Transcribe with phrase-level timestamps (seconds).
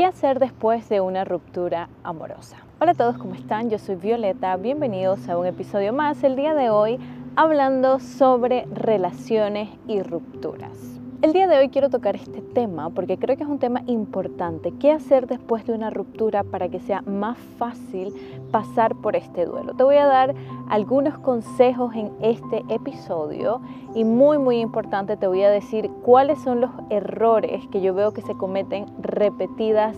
[0.00, 2.56] ¿Qué hacer después de una ruptura amorosa?
[2.80, 3.68] Hola a todos, ¿cómo están?
[3.68, 6.24] Yo soy Violeta, bienvenidos a un episodio más.
[6.24, 6.98] El día de hoy
[7.36, 10.99] hablando sobre relaciones y rupturas.
[11.22, 14.72] El día de hoy quiero tocar este tema porque creo que es un tema importante.
[14.80, 18.14] ¿Qué hacer después de una ruptura para que sea más fácil
[18.50, 19.74] pasar por este duelo?
[19.74, 20.34] Te voy a dar
[20.70, 23.60] algunos consejos en este episodio
[23.94, 28.14] y muy muy importante te voy a decir cuáles son los errores que yo veo
[28.14, 29.94] que se cometen repetidas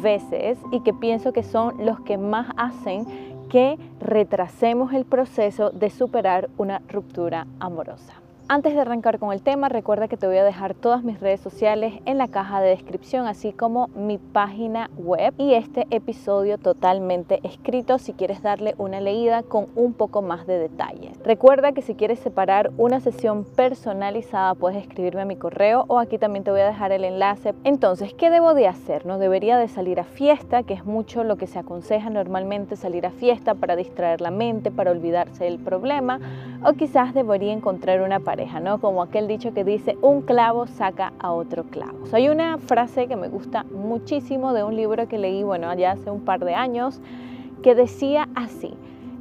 [0.00, 3.06] veces y que pienso que son los que más hacen
[3.48, 8.20] que retrasemos el proceso de superar una ruptura amorosa.
[8.52, 11.38] Antes de arrancar con el tema, recuerda que te voy a dejar todas mis redes
[11.38, 17.38] sociales en la caja de descripción, así como mi página web y este episodio totalmente
[17.44, 21.16] escrito si quieres darle una leída con un poco más de detalles.
[21.22, 26.18] Recuerda que si quieres separar una sesión personalizada, puedes escribirme a mi correo o aquí
[26.18, 27.54] también te voy a dejar el enlace.
[27.62, 29.06] Entonces, ¿qué debo de hacer?
[29.06, 33.06] No debería de salir a fiesta, que es mucho lo que se aconseja normalmente salir
[33.06, 36.18] a fiesta para distraer la mente, para olvidarse del problema,
[36.64, 38.80] o quizás debería encontrar una pareja ¿no?
[38.80, 41.98] Como aquel dicho que dice, un clavo saca a otro clavo.
[42.12, 46.10] hay una frase que me gusta muchísimo de un libro que leí, bueno, ya hace
[46.10, 47.00] un par de años,
[47.62, 48.74] que decía así,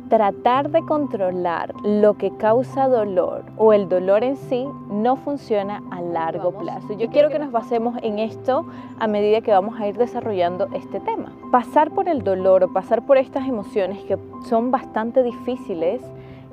[0.09, 6.01] tratar de controlar lo que causa dolor o el dolor en sí no funciona a
[6.01, 6.93] largo plazo.
[6.93, 8.65] Yo quiero que nos basemos en esto
[8.97, 11.31] a medida que vamos a ir desarrollando este tema.
[11.51, 16.01] Pasar por el dolor o pasar por estas emociones que son bastante difíciles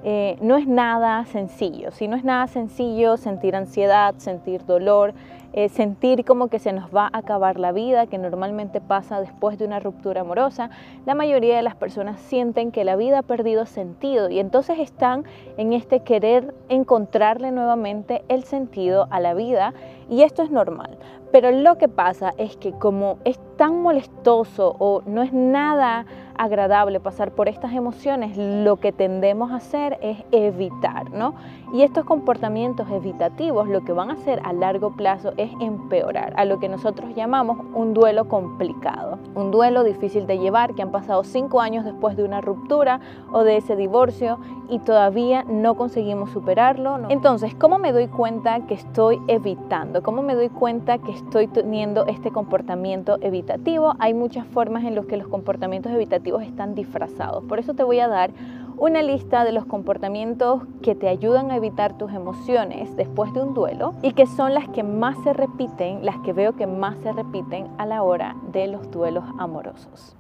[0.05, 1.91] eh, no es nada sencillo.
[1.91, 5.15] Si no es nada sencillo sentir ansiedad, sentir dolor,
[5.57, 9.59] eh, sentir como que se nos va a acabar la vida, que normalmente pasa después
[9.59, 10.69] de una ruptura amorosa,
[11.07, 15.25] la mayoría de las personas sienten que la vida ha perdido sentido y entonces están
[15.57, 19.73] en este querer encontrarle nuevamente el sentido a la vida
[20.11, 20.99] y esto es normal.
[21.33, 26.07] Pero lo que pasa es que como es tan molestoso o no es nada
[26.39, 31.35] agradable pasar por estas emociones, lo que tendemos a hacer es evitar, ¿no?
[31.73, 36.45] Y estos comportamientos evitativos lo que van a hacer a largo plazo es empeorar a
[36.45, 41.25] lo que nosotros llamamos un duelo complicado, un duelo difícil de llevar que han pasado
[41.25, 43.01] cinco años después de una ruptura
[43.33, 46.99] o de ese divorcio y todavía no conseguimos superarlo.
[47.09, 50.03] Entonces, ¿cómo me doy cuenta que estoy evitando?
[50.03, 53.95] ¿Cómo me doy cuenta que estoy teniendo este comportamiento evitativo?
[53.99, 57.45] Hay muchas formas en las que los comportamientos evitativos están disfrazados.
[57.45, 58.31] Por eso te voy a dar
[58.79, 63.55] una lista de los comportamientos que te ayudan a evitar tus emociones después de un
[63.55, 67.13] duelo y que son las que más se repiten, las que veo que más se
[67.13, 70.17] repiten a la hora de los duelos amorosos.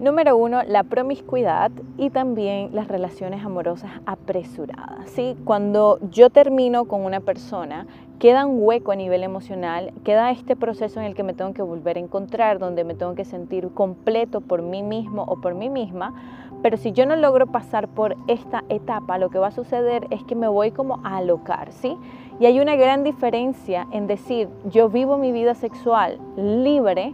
[0.00, 5.08] Número uno, la promiscuidad y también las relaciones amorosas apresuradas.
[5.10, 5.36] ¿sí?
[5.44, 7.86] Cuando yo termino con una persona,
[8.18, 11.62] queda un hueco a nivel emocional, queda este proceso en el que me tengo que
[11.62, 15.68] volver a encontrar, donde me tengo que sentir completo por mí mismo o por mí
[15.68, 16.43] misma.
[16.64, 20.24] Pero si yo no logro pasar por esta etapa, lo que va a suceder es
[20.24, 21.98] que me voy como a alocar, ¿sí?
[22.40, 27.12] Y hay una gran diferencia en decir, yo vivo mi vida sexual libre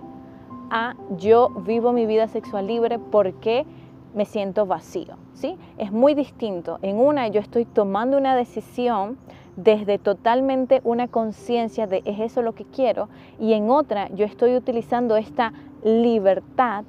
[0.70, 3.66] a yo vivo mi vida sexual libre porque
[4.14, 5.58] me siento vacío, ¿sí?
[5.78, 6.78] Es muy distinto.
[6.82, 9.18] En una yo estoy tomando una decisión
[9.56, 13.08] desde totalmente una conciencia de es eso lo que quiero
[13.40, 15.52] y en otra yo estoy utilizando esta
[15.82, 16.84] libertad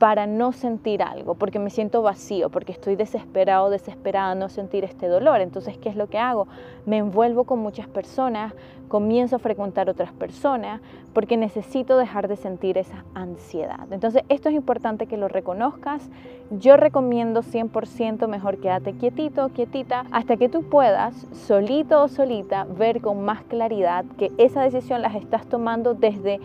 [0.00, 5.08] para no sentir algo, porque me siento vacío, porque estoy desesperado, desesperada, no sentir este
[5.08, 5.42] dolor.
[5.42, 6.48] Entonces, ¿qué es lo que hago?
[6.86, 8.54] Me envuelvo con muchas personas,
[8.88, 10.80] comienzo a frecuentar otras personas,
[11.12, 13.92] porque necesito dejar de sentir esa ansiedad.
[13.92, 16.08] Entonces, esto es importante que lo reconozcas.
[16.50, 23.02] Yo recomiendo 100% mejor quédate quietito, quietita, hasta que tú puedas, solito o solita, ver
[23.02, 26.40] con más claridad que esa decisión las estás tomando desde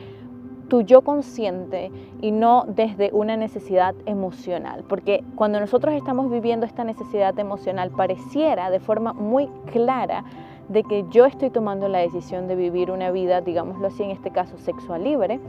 [0.67, 4.83] tu yo consciente y no desde una necesidad emocional.
[4.87, 10.23] Porque cuando nosotros estamos viviendo esta necesidad emocional, pareciera de forma muy clara
[10.69, 14.31] de que yo estoy tomando la decisión de vivir una vida, digámoslo así, en este
[14.31, 15.39] caso sexual libre,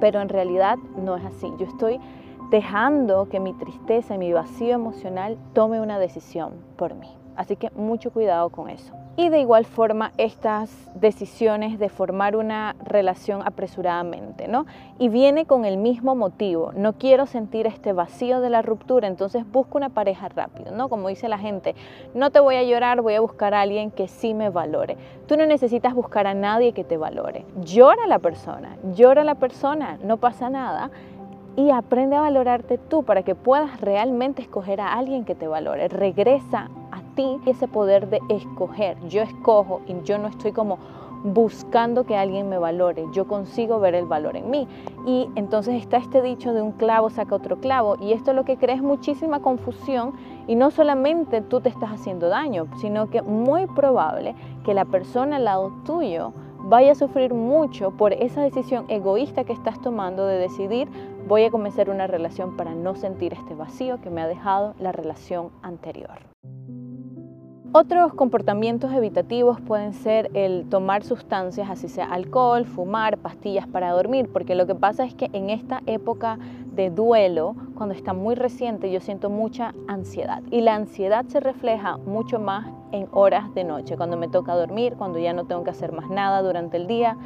[0.00, 1.52] pero en realidad no es así.
[1.58, 1.98] Yo estoy
[2.50, 7.08] dejando que mi tristeza y mi vacío emocional tome una decisión por mí.
[7.34, 8.92] Así que mucho cuidado con eso.
[9.18, 14.66] Y de igual forma estas decisiones de formar una relación apresuradamente, ¿no?
[14.98, 19.50] Y viene con el mismo motivo, no quiero sentir este vacío de la ruptura, entonces
[19.50, 20.90] busco una pareja rápido, ¿no?
[20.90, 21.74] Como dice la gente,
[22.14, 24.98] no te voy a llorar, voy a buscar a alguien que sí me valore.
[25.26, 27.46] Tú no necesitas buscar a nadie que te valore.
[27.62, 30.90] Llora la persona, llora la persona, no pasa nada
[31.56, 35.88] y aprende a valorarte tú para que puedas realmente escoger a alguien que te valore.
[35.88, 36.68] Regresa
[37.16, 38.96] ti ese poder de escoger.
[39.08, 40.78] Yo escojo y yo no estoy como
[41.24, 44.68] buscando que alguien me valore, yo consigo ver el valor en mí.
[45.06, 48.56] Y entonces está este dicho de un clavo saca otro clavo y esto lo que
[48.56, 50.12] crea es muchísima confusión
[50.46, 54.34] y no solamente tú te estás haciendo daño, sino que muy probable
[54.64, 59.52] que la persona al lado tuyo vaya a sufrir mucho por esa decisión egoísta que
[59.52, 60.88] estás tomando de decidir
[61.26, 64.92] voy a comenzar una relación para no sentir este vacío que me ha dejado la
[64.92, 66.18] relación anterior.
[67.72, 74.30] Otros comportamientos evitativos pueden ser el tomar sustancias, así sea alcohol, fumar, pastillas para dormir,
[74.32, 76.38] porque lo que pasa es que en esta época
[76.74, 81.98] de duelo, cuando está muy reciente, yo siento mucha ansiedad y la ansiedad se refleja
[81.98, 85.70] mucho más en horas de noche, cuando me toca dormir, cuando ya no tengo que
[85.70, 87.16] hacer más nada durante el día.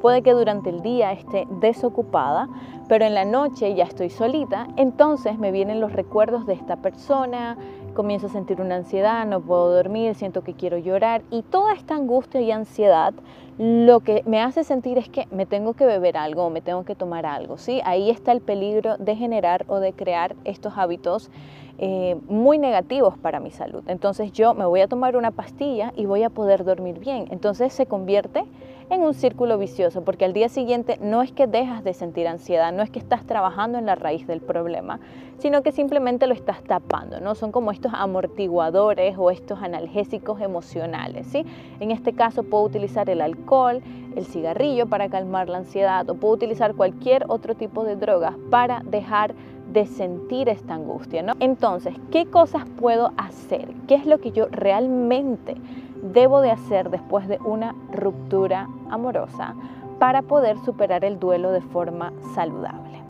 [0.00, 2.48] Puede que durante el día esté desocupada,
[2.88, 7.58] pero en la noche ya estoy solita, entonces me vienen los recuerdos de esta persona,
[7.92, 11.94] comienzo a sentir una ansiedad, no puedo dormir, siento que quiero llorar y toda esta
[11.94, 13.14] angustia y ansiedad
[13.58, 16.94] lo que me hace sentir es que me tengo que beber algo me tengo que
[16.94, 17.80] tomar algo, ¿sí?
[17.84, 21.30] Ahí está el peligro de generar o de crear estos hábitos
[21.78, 23.82] eh, muy negativos para mi salud.
[23.86, 27.26] Entonces yo me voy a tomar una pastilla y voy a poder dormir bien.
[27.30, 28.44] Entonces se convierte
[28.90, 32.72] en un círculo vicioso, porque al día siguiente no es que dejas de sentir ansiedad,
[32.72, 34.98] no es que estás trabajando en la raíz del problema,
[35.38, 37.36] sino que simplemente lo estás tapando, ¿no?
[37.36, 41.46] Son como estos amortiguadores o estos analgésicos emocionales, ¿sí?
[41.78, 43.80] En este caso puedo utilizar el alcohol,
[44.16, 48.82] el cigarrillo para calmar la ansiedad o puedo utilizar cualquier otro tipo de drogas para
[48.84, 49.34] dejar
[49.72, 51.34] de sentir esta angustia, ¿no?
[51.38, 53.68] Entonces, ¿qué cosas puedo hacer?
[53.86, 55.54] ¿Qué es lo que yo realmente
[56.02, 59.54] debo de hacer después de una ruptura amorosa
[59.98, 63.02] para poder superar el duelo de forma saludable.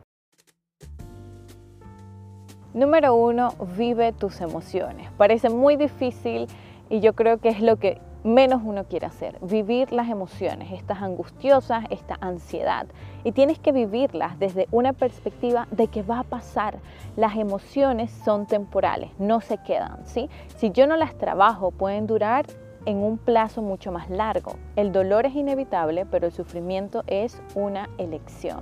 [2.73, 5.11] Número uno, vive tus emociones.
[5.17, 6.47] Parece muy difícil
[6.89, 11.03] y yo creo que es lo que menos uno quiere hacer, vivir las emociones, estas
[11.03, 12.87] angustiosas, esta ansiedad.
[13.25, 16.79] Y tienes que vivirlas desde una perspectiva de que va a pasar.
[17.17, 20.29] Las emociones son temporales, no se quedan, ¿sí?
[20.57, 22.47] Si yo no las trabajo, pueden durar
[22.87, 24.56] en un plazo mucho más largo.
[24.77, 28.61] El dolor es inevitable, pero el sufrimiento es una elección.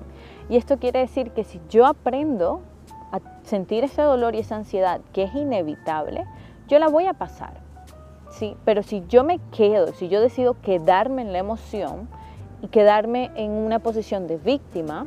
[0.49, 2.61] Y esto quiere decir que si yo aprendo
[3.13, 6.25] a sentir ese dolor y esa ansiedad que es inevitable,
[6.69, 7.61] yo la voy a pasar.
[8.31, 12.09] Sí, pero si yo me quedo, si yo decido quedarme en la emoción
[12.61, 15.07] y quedarme en una posición de víctima,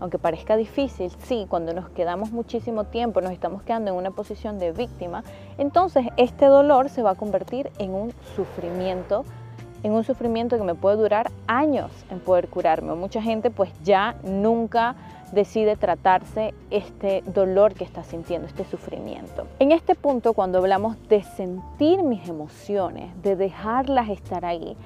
[0.00, 4.58] aunque parezca difícil, sí, cuando nos quedamos muchísimo tiempo, nos estamos quedando en una posición
[4.58, 5.24] de víctima,
[5.58, 9.24] entonces este dolor se va a convertir en un sufrimiento,
[9.82, 12.94] en un sufrimiento que me puede durar años en poder curarme.
[12.94, 14.96] mucha gente pues ya nunca
[15.32, 19.46] decide tratarse este dolor que está sintiendo, este sufrimiento.
[19.58, 24.76] En este punto, cuando hablamos de sentir mis emociones, de dejarlas estar ahí,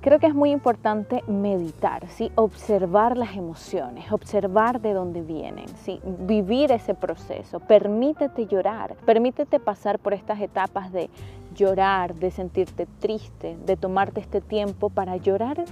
[0.00, 2.30] Creo que es muy importante meditar, ¿sí?
[2.36, 6.00] observar las emociones, observar de dónde vienen, ¿sí?
[6.04, 7.58] vivir ese proceso.
[7.58, 11.10] Permítete llorar, permítete pasar por estas etapas de
[11.52, 15.64] llorar, de sentirte triste, de tomarte este tiempo para llorar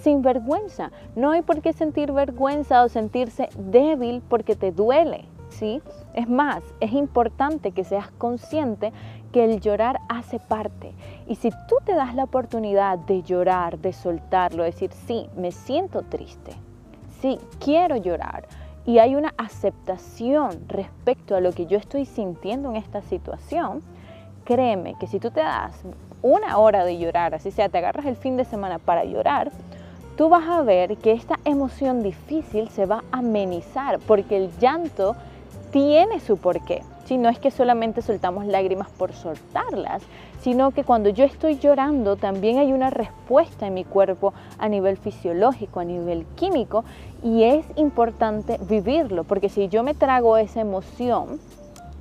[0.00, 0.92] sin vergüenza.
[1.16, 5.24] No hay por qué sentir vergüenza o sentirse débil porque te duele.
[5.52, 5.82] ¿Sí?
[6.14, 8.92] Es más, es importante que seas consciente
[9.32, 10.92] que el llorar hace parte.
[11.26, 16.02] Y si tú te das la oportunidad de llorar, de soltarlo, decir, sí, me siento
[16.02, 16.52] triste,
[17.20, 18.46] sí, quiero llorar,
[18.84, 23.80] y hay una aceptación respecto a lo que yo estoy sintiendo en esta situación,
[24.44, 25.80] créeme que si tú te das
[26.20, 29.52] una hora de llorar, así sea, te agarras el fin de semana para llorar,
[30.16, 35.16] tú vas a ver que esta emoción difícil se va a amenizar, porque el llanto
[35.72, 36.82] tiene su porqué.
[37.06, 40.02] Si no es que solamente soltamos lágrimas por soltarlas,
[40.40, 44.96] sino que cuando yo estoy llorando también hay una respuesta en mi cuerpo a nivel
[44.96, 46.84] fisiológico, a nivel químico,
[47.22, 51.40] y es importante vivirlo, porque si yo me trago esa emoción,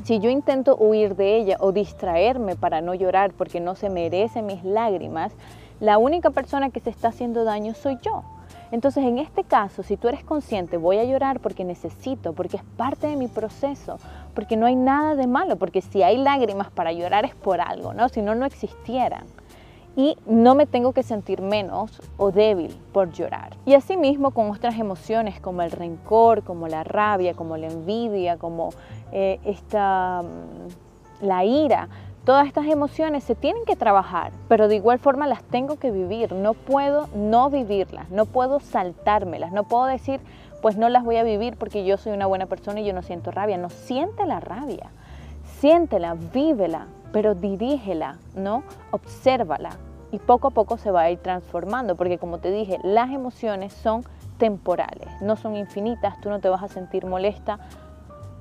[0.04, 4.48] si yo intento huir de ella o distraerme para no llorar porque no se merecen
[4.48, 5.32] mis lágrimas,
[5.80, 8.24] la única persona que se está haciendo daño soy yo.
[8.72, 12.64] Entonces, en este caso, si tú eres consciente, voy a llorar porque necesito, porque es
[12.78, 13.98] parte de mi proceso,
[14.34, 17.94] porque no hay nada de malo, porque si hay lágrimas para llorar es por algo,
[17.94, 18.08] ¿no?
[18.10, 19.26] Si no, no existieran.
[19.98, 23.58] Y no me tengo que sentir menos o débil por llorar.
[23.66, 28.70] Y asimismo con otras emociones como el rencor, como la rabia, como la envidia, como
[29.12, 31.90] eh, esta, mm, la ira,
[32.24, 36.34] Todas estas emociones se tienen que trabajar, pero de igual forma las tengo que vivir.
[36.34, 40.20] No puedo no vivirlas, no puedo saltármelas, no puedo decir,
[40.62, 43.02] pues no las voy a vivir porque yo soy una buena persona y yo no
[43.02, 43.58] siento rabia.
[43.58, 44.92] No, siente la rabia,
[45.60, 48.62] siéntela, vívela, pero dirígela, ¿no?
[48.92, 49.72] Obsérvala,
[50.12, 53.74] y poco a poco se va a ir transformando, porque como te dije, las emociones
[53.74, 54.04] son
[54.38, 57.60] temporales, no son infinitas, tú no te vas a sentir molesta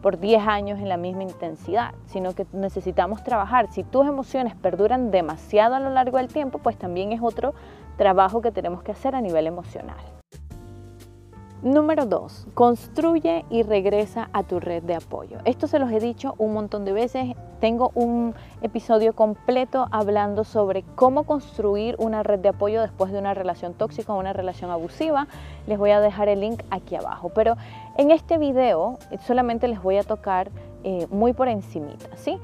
[0.02, 3.68] por 10 años en la misma intensidad, sino que necesitamos trabajar.
[3.72, 7.54] Si tus emociones perduran demasiado a lo largo del tiempo, pues también es otro
[7.96, 10.19] trabajo que tenemos que hacer a nivel emocional.
[11.62, 12.46] Número 2.
[12.54, 15.36] Construye y regresa a tu red de apoyo.
[15.44, 17.36] Esto se los he dicho un montón de veces.
[17.60, 23.34] Tengo un episodio completo hablando sobre cómo construir una red de apoyo después de una
[23.34, 25.28] relación tóxica o una relación abusiva.
[25.66, 27.28] Les voy a dejar el link aquí abajo.
[27.34, 27.58] Pero
[27.98, 30.50] en este video solamente les voy a tocar
[30.82, 32.38] eh, muy por encimita, ¿sí?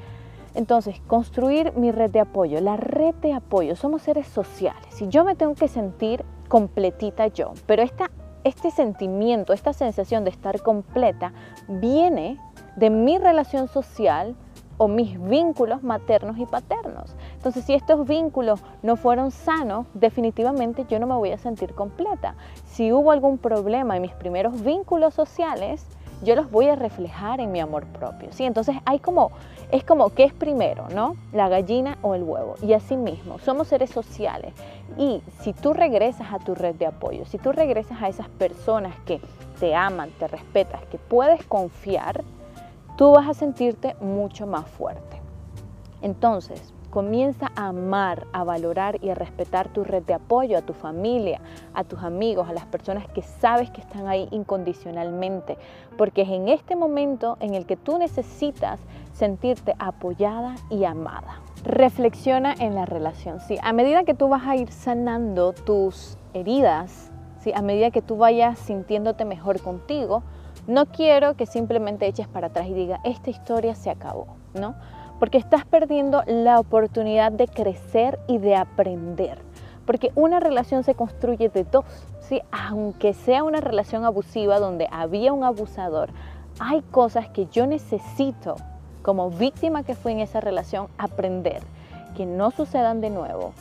[0.55, 2.61] Entonces, construir mi red de apoyo.
[2.61, 7.53] La red de apoyo, somos seres sociales y yo me tengo que sentir completita yo,
[7.67, 8.11] pero esta
[8.47, 11.33] este sentimiento, esta sensación de estar completa
[11.67, 12.39] viene
[12.77, 14.37] de mi relación social
[14.79, 17.17] o mis vínculos maternos y paternos.
[17.35, 22.37] Entonces, si estos vínculos no fueron sanos, definitivamente yo no me voy a sentir completa.
[22.67, 25.85] Si hubo algún problema en mis primeros vínculos sociales,
[26.23, 28.29] yo los voy a reflejar en mi amor propio.
[28.33, 28.45] ¿sí?
[28.45, 29.33] Entonces hay como,
[29.71, 30.89] es como, ¿qué es primero?
[30.95, 31.17] ¿no?
[31.33, 32.55] La gallina o el huevo.
[32.63, 34.53] Y así mismo, somos seres sociales.
[34.97, 38.95] Y si tú regresas a tu red de apoyo, si tú regresas a esas personas
[39.05, 39.21] que
[39.61, 42.25] te aman, te respetas, que puedes confiar,
[42.97, 45.21] tú vas a sentirte mucho más fuerte.
[46.03, 50.73] Entonces, Comienza a amar, a valorar y a respetar tu red de apoyo, a tu
[50.73, 51.43] familia,
[51.75, 55.59] a tus amigos, a las personas que sabes que están ahí incondicionalmente,
[55.99, 58.81] porque es en este momento en el que tú necesitas
[59.13, 61.43] sentirte apoyada y amada.
[61.65, 63.41] Reflexiona en la relación.
[63.41, 67.53] Sí, a medida que tú vas a ir sanando tus heridas, ¿sí?
[67.55, 70.23] a medida que tú vayas sintiéndote mejor contigo,
[70.67, 74.75] no quiero que simplemente eches para atrás y diga, esta historia se acabó, ¿no?
[75.19, 79.39] Porque estás perdiendo la oportunidad de crecer y de aprender.
[79.85, 81.85] Porque una relación se construye de dos,
[82.21, 82.43] ¿sí?
[82.51, 86.11] aunque sea una relación abusiva donde había un abusador,
[86.59, 88.57] hay cosas que yo necesito
[89.03, 91.63] como víctima que fui en esa relación aprender,
[92.17, 93.53] que no sucedan de nuevo.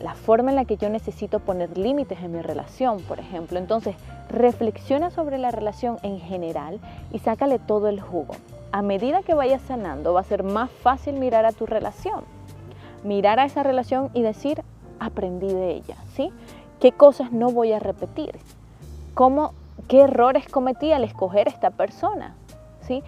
[0.00, 3.58] La forma en la que yo necesito poner límites en mi relación, por ejemplo.
[3.58, 3.96] Entonces,
[4.28, 6.80] reflexiona sobre la relación en general
[7.12, 8.34] y sácale todo el jugo
[8.72, 12.24] a medida que vayas sanando, va a ser más fácil mirar a tu relación,
[13.04, 14.62] mirar a esa relación y decir,
[15.00, 16.32] aprendí de ella, ¿sí?
[16.80, 18.38] ¿Qué cosas no voy a repetir?
[19.14, 19.52] ¿Cómo,
[19.88, 22.34] ¿Qué errores cometí al escoger esta persona?
[22.82, 23.02] ¿Sí?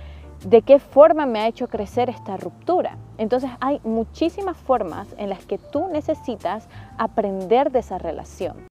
[0.44, 2.96] ¿De qué forma me ha hecho crecer esta ruptura?
[3.18, 8.69] Entonces hay muchísimas formas en las que tú necesitas aprender de esa relación.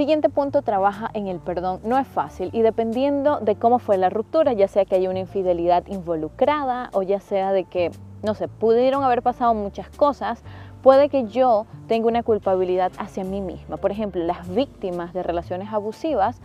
[0.00, 1.80] Siguiente punto, trabaja en el perdón.
[1.84, 5.18] No es fácil y dependiendo de cómo fue la ruptura, ya sea que haya una
[5.18, 7.90] infidelidad involucrada o ya sea de que,
[8.22, 10.42] no sé, pudieron haber pasado muchas cosas,
[10.82, 13.76] puede que yo tenga una culpabilidad hacia mí misma.
[13.76, 16.40] Por ejemplo, las víctimas de relaciones abusivas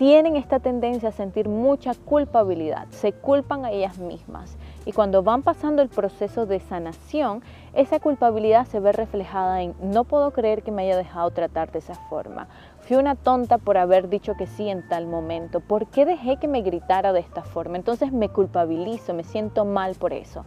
[0.00, 5.42] tienen esta tendencia a sentir mucha culpabilidad, se culpan a ellas mismas y cuando van
[5.42, 7.42] pasando el proceso de sanación,
[7.74, 11.80] esa culpabilidad se ve reflejada en no puedo creer que me haya dejado tratar de
[11.80, 12.48] esa forma.
[12.78, 15.60] Fui una tonta por haber dicho que sí en tal momento.
[15.60, 17.76] ¿Por qué dejé que me gritara de esta forma?
[17.76, 20.46] Entonces me culpabilizo, me siento mal por eso.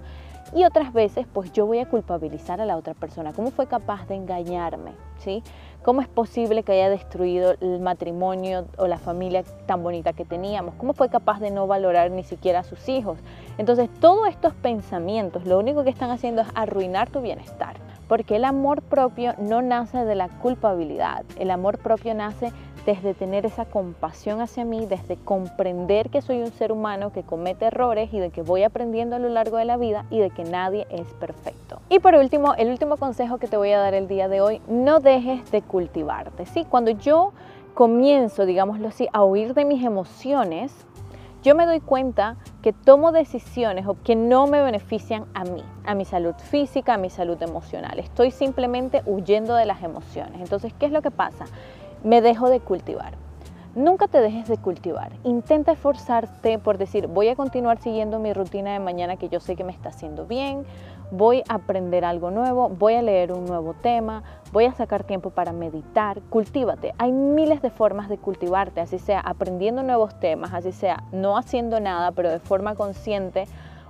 [0.55, 3.33] Y otras veces, pues yo voy a culpabilizar a la otra persona.
[3.33, 4.91] ¿Cómo fue capaz de engañarme?
[5.17, 5.41] ¿Sí?
[5.81, 10.75] ¿Cómo es posible que haya destruido el matrimonio o la familia tan bonita que teníamos?
[10.75, 13.17] ¿Cómo fue capaz de no valorar ni siquiera a sus hijos?
[13.57, 17.77] Entonces, todos estos pensamientos lo único que están haciendo es arruinar tu bienestar.
[18.07, 21.23] Porque el amor propio no nace de la culpabilidad.
[21.39, 22.51] El amor propio nace
[22.85, 27.65] desde tener esa compasión hacia mí, desde comprender que soy un ser humano que comete
[27.65, 30.43] errores y de que voy aprendiendo a lo largo de la vida y de que
[30.43, 31.79] nadie es perfecto.
[31.89, 34.61] Y por último, el último consejo que te voy a dar el día de hoy,
[34.67, 36.45] no dejes de cultivarte.
[36.45, 36.65] ¿sí?
[36.69, 37.33] Cuando yo
[37.73, 40.85] comienzo, digámoslo así, a huir de mis emociones,
[41.43, 46.05] yo me doy cuenta que tomo decisiones que no me benefician a mí, a mi
[46.05, 47.99] salud física, a mi salud emocional.
[47.99, 50.39] Estoy simplemente huyendo de las emociones.
[50.39, 51.45] Entonces, ¿qué es lo que pasa?
[52.03, 53.13] Me dejo de cultivar.
[53.75, 55.13] Nunca te dejes de cultivar.
[55.23, 59.55] Intenta esforzarte por decir, voy a continuar siguiendo mi rutina de mañana que yo sé
[59.55, 60.63] que me está haciendo bien,
[61.09, 65.31] voy a aprender algo nuevo, voy a leer un nuevo tema, voy a sacar tiempo
[65.31, 66.21] para meditar.
[66.29, 66.93] Cultívate.
[66.99, 71.79] Hay miles de formas de cultivarte, así sea aprendiendo nuevos temas, así sea no haciendo
[71.79, 73.45] nada, pero de forma consciente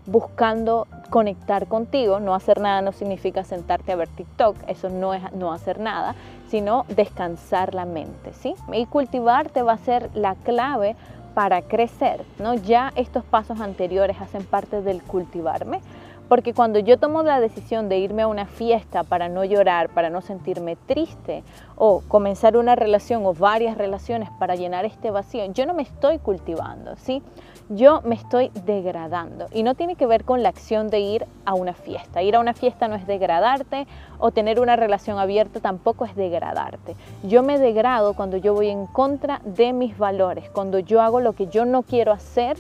[0.06, 2.20] buscando conectar contigo.
[2.20, 6.16] No hacer nada no significa sentarte a ver TikTok, eso no es no hacer nada,
[6.50, 8.56] sino descansar la mente, ¿sí?
[8.72, 10.96] Y cultivarte va a ser la clave
[11.34, 12.54] para crecer, ¿no?
[12.54, 15.82] Ya estos pasos anteriores hacen parte del cultivarme,
[16.30, 20.10] Porque cuando yo tomo la decisión de irme a una fiesta para no llorar, para
[20.10, 21.44] no sentirme triste,
[21.76, 26.20] o comenzar una relación o varias relaciones para llenar este vacío, yo no me estoy
[26.20, 27.22] cultivando, ¿sí?
[27.70, 29.48] Yo me estoy degradando.
[29.54, 32.22] Y no tiene que ver con la acción de ir a una fiesta.
[32.22, 33.88] Ir a una fiesta no es degradarte
[34.20, 36.96] o tener una relación abierta tampoco es degradarte.
[37.24, 41.34] Yo me degrado cuando yo voy en contra de mis valores, cuando yo hago lo
[41.34, 42.58] que yo no quiero hacer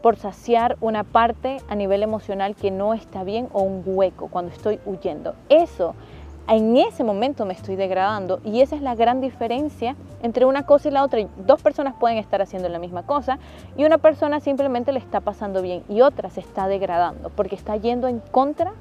[0.00, 4.52] por saciar una parte a nivel emocional que no está bien o un hueco cuando
[4.52, 5.34] estoy huyendo.
[5.48, 5.96] Eso,
[6.48, 10.88] en ese momento me estoy degradando y esa es la gran diferencia entre una cosa
[10.88, 11.20] y la otra.
[11.38, 13.38] Dos personas pueden estar haciendo la misma cosa
[13.76, 17.76] y una persona simplemente le está pasando bien y otra se está degradando porque está
[17.76, 18.72] yendo en contra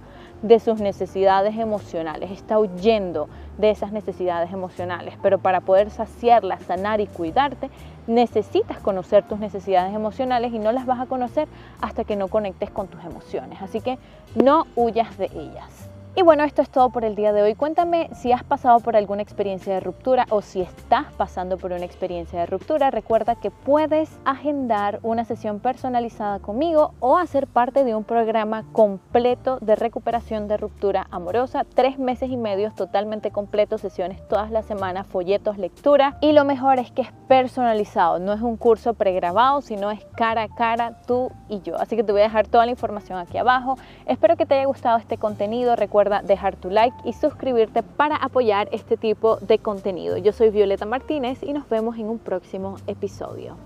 [0.42, 7.02] de sus necesidades emocionales, está huyendo de esas necesidades emocionales, pero para poder saciarlas, sanar
[7.02, 7.72] y cuidarte,
[8.06, 11.48] necesitas conocer tus necesidades emocionales y no las vas a conocer
[11.82, 13.60] hasta que no conectes con tus emociones.
[13.62, 13.98] Así que
[14.36, 15.95] no huyas de ellas.
[16.18, 17.56] Y bueno, esto es todo por el día de hoy.
[17.56, 21.84] Cuéntame si has pasado por alguna experiencia de ruptura o si estás pasando por una
[21.84, 22.90] experiencia de ruptura.
[22.90, 29.58] Recuerda que puedes agendar una sesión personalizada conmigo o hacer parte de un programa completo
[29.60, 31.66] de recuperación de ruptura amorosa.
[31.76, 36.18] Tres meses y medio totalmente completo, sesiones todas las semanas, folletos, lectura.
[36.22, 38.20] Y lo mejor es que es personalizado.
[38.20, 41.76] No es un curso pregrabado, sino es cara a cara tú y yo.
[41.76, 43.78] Así que te voy a dejar toda la información aquí abajo.
[44.06, 45.76] Espero que te haya gustado este contenido.
[46.24, 50.18] Dejar tu like y suscribirte para apoyar este tipo de contenido.
[50.18, 53.58] Yo soy Violeta Martínez y nos vemos en un próximo episodio.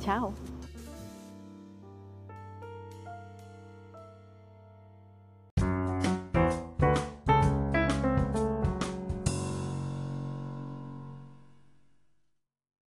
[0.00, 0.32] Chao.